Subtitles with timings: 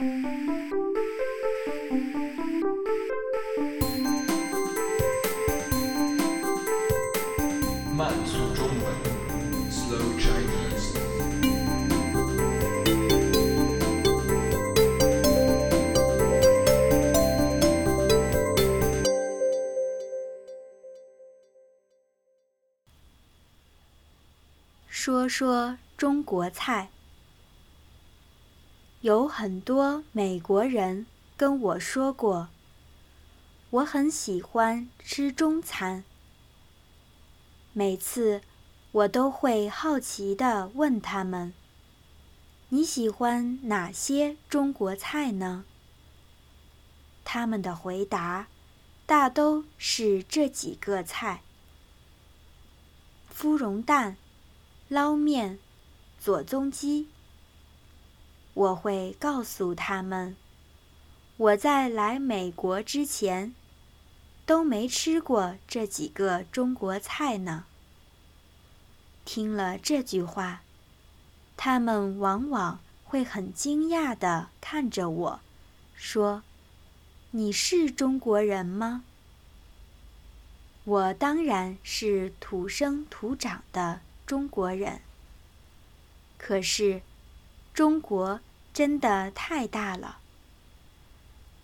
[0.00, 0.06] 慢
[8.24, 8.78] 速中文
[9.68, 10.94] ，Slow Chinese。
[24.88, 26.88] 说说中国菜。
[29.00, 31.06] 有很多美国人
[31.36, 32.48] 跟我说过，
[33.70, 36.02] 我很喜欢吃中餐。
[37.72, 38.40] 每次
[38.90, 41.54] 我都会好奇地问他们
[42.70, 45.64] ：“你喜欢哪些中国菜呢？”
[47.24, 48.48] 他们的回答
[49.06, 51.42] 大都是这几个菜：
[53.28, 54.16] 芙蓉蛋。
[54.88, 55.58] 捞面、
[56.18, 57.08] 左宗基。
[58.58, 60.34] 我会告诉他们，
[61.36, 63.54] 我在来美国之前
[64.44, 67.66] 都没吃过这几个中国菜呢。
[69.24, 70.62] 听了这句话，
[71.56, 75.40] 他们往往会很惊讶地看着我，
[75.94, 76.42] 说
[77.30, 79.04] ：“你是中国人吗？”
[80.82, 84.00] 我当然是土生土长的。
[84.26, 85.00] 中国人。
[86.36, 87.02] 可是，
[87.72, 88.40] 中国
[88.78, 90.18] 真的太大了。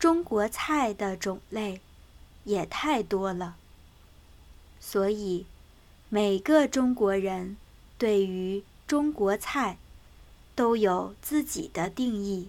[0.00, 1.80] 中国菜的种类
[2.42, 3.54] 也太多了。
[4.80, 5.46] 所以，
[6.08, 7.56] 每个中国人
[7.98, 9.78] 对于中国菜
[10.56, 12.48] 都有自己的定义。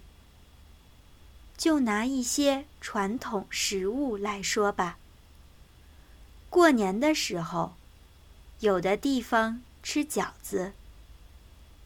[1.55, 4.97] 就拿一些传统食物来说吧。
[6.50, 7.75] 过年的时候，
[8.61, 9.61] 有的地方。
[9.83, 10.73] 吃饺子，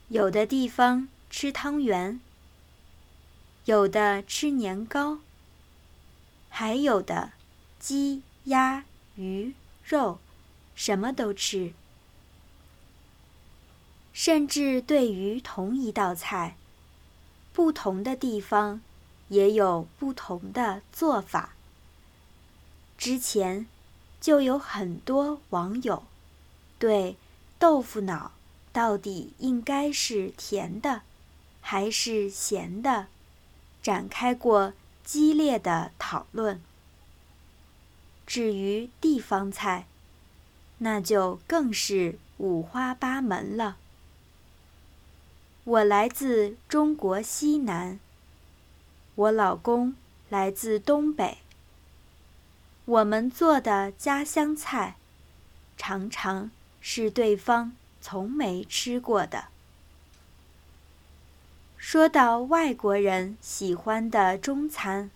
[0.07, 2.21] 有的地方吃汤圆，
[3.69, 5.19] 有的吃年糕，
[6.49, 7.33] 还有的
[7.77, 8.83] 鸡、鸭、
[9.15, 9.53] 鱼、
[9.83, 10.17] 肉，
[10.73, 11.73] 什么都吃。
[14.11, 16.55] 甚至对于同一道菜，
[17.53, 18.81] 不同的地方
[19.27, 21.53] 也有不同的做法。
[22.97, 23.67] 之前
[24.19, 26.01] 就有很多网友
[26.79, 27.15] 对。
[27.59, 28.31] 豆腐脑
[28.71, 31.01] 到底应该是甜的，
[31.61, 33.07] 还是咸的？
[33.81, 34.73] 展开过
[35.03, 36.61] 激烈的讨论。
[38.25, 39.85] 至于地方菜，
[40.79, 43.77] 那就更是五花八门了。
[45.63, 47.99] 我来自中国西南，
[49.15, 49.95] 我老公
[50.29, 51.39] 来自东北。
[52.85, 54.95] 我们做的家乡菜，
[55.77, 56.51] 常常。
[56.81, 59.49] 是对方从没吃过的。
[61.79, 65.09] 说到外国人喜欢的中餐，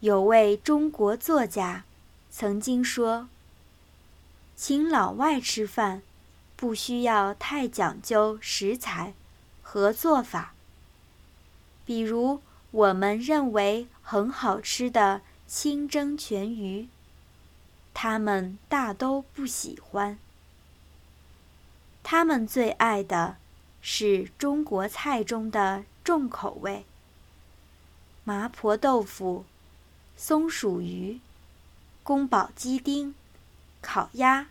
[0.00, 1.84] 有位中国作家
[2.28, 3.28] 曾经说
[4.56, 6.02] ：“请老外吃饭，
[6.56, 9.14] 不需要太讲究食材
[9.62, 10.52] 和做法。
[11.84, 12.42] 比如
[12.72, 16.88] 我们认为很好吃的清蒸全鱼，
[17.94, 20.18] 他们大都不喜欢。”
[22.02, 23.36] 他们最爱的
[23.88, 26.84] 是中国菜中的重口味：
[28.24, 29.44] 麻婆豆腐、
[30.16, 31.20] 松鼠鱼、
[32.02, 33.14] 宫保鸡丁、
[33.80, 34.48] 烤鸭。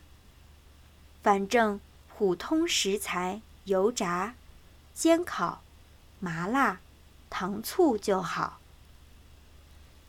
[1.22, 4.36] 反正普通食材，油炸、
[4.94, 5.62] 煎烤、
[6.22, 6.80] 麻辣、
[7.30, 8.62] 糖醋就好。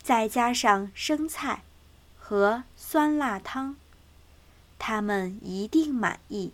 [0.00, 1.64] 再加上生菜
[2.16, 3.74] 和酸辣汤，
[4.78, 6.52] 他们一定满意。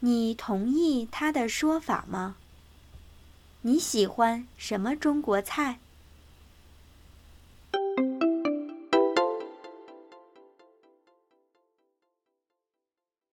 [0.00, 2.36] 你同意他的说法吗？
[3.62, 5.78] 你喜欢什么中国菜？